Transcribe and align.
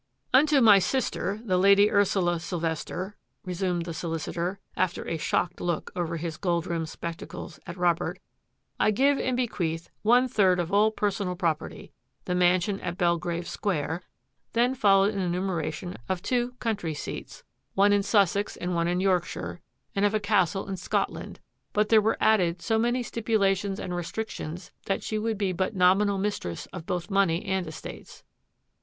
"Unto 0.33 0.59
my 0.61 0.79
sister, 0.79 1.39
the 1.45 1.59
Lady 1.59 1.91
Ursula 1.91 2.39
Sylvester," 2.39 3.15
resumed 3.45 3.85
the 3.85 3.93
solicitor, 3.93 4.59
after 4.75 5.07
a 5.07 5.19
shocked 5.19 5.61
look 5.61 5.91
over 5.95 6.17
his 6.17 6.37
gold 6.37 6.65
rimmed 6.65 6.89
spectacles 6.89 7.59
at 7.67 7.77
Robert," 7.77 8.17
I 8.79 8.89
give 8.89 9.19
and 9.19 9.37
bequeath 9.37 9.91
one 10.01 10.27
third 10.27 10.59
of 10.59 10.73
all 10.73 10.89
personal 10.89 11.35
property, 11.35 11.91
the 12.25 12.33
mansion 12.33 12.79
at 12.79 12.97
Belgrave 12.97 13.47
Square 13.47 14.01
"—then 14.53 14.73
followed 14.73 15.13
an 15.13 15.19
enumeration 15.19 15.95
of 16.09 16.23
two 16.23 16.53
country 16.53 16.95
seats, 16.95 17.43
one 17.75 17.93
in 17.93 18.01
Sussex 18.01 18.55
180 18.55 18.55
THAT 18.55 18.55
AFFAIR 18.55 18.55
AT 18.55 18.55
THE 18.59 18.65
MANOR 18.65 18.71
and 18.71 18.75
one 18.75 18.87
in 18.87 18.99
Yorkshire, 19.03 19.61
and 19.99 20.03
of 20.03 20.15
a 20.15 20.19
Castle 20.19 20.67
in 20.67 20.77
Scotland, 20.77 21.39
but 21.73 21.89
there 21.89 22.01
were 22.01 22.17
added 22.19 22.59
so 22.63 22.79
many 22.79 23.03
stipulations 23.03 23.79
and 23.79 23.95
restrictions 23.95 24.71
that 24.87 25.03
she 25.03 25.19
would 25.19 25.37
be 25.37 25.51
but 25.53 25.75
nominal 25.75 26.17
mistress 26.17 26.65
of 26.73 26.87
both 26.87 27.11
money 27.11 27.45
and 27.45 27.67
estates. 27.67 28.23